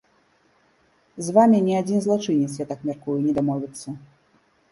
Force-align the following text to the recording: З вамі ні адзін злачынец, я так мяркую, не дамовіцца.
З 1.25 1.33
вамі 1.35 1.59
ні 1.67 1.73
адзін 1.81 1.99
злачынец, 2.07 2.49
я 2.63 2.67
так 2.71 2.79
мяркую, 2.91 3.19
не 3.29 3.35
дамовіцца. 3.39 3.87